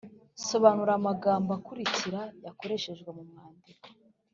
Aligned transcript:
Sobanura 0.47 0.91
amagambo 0.99 1.49
akurikira 1.57 2.21
yakoreshejwe 2.45 3.09
mu 3.17 3.23
mwandiko 3.29 3.85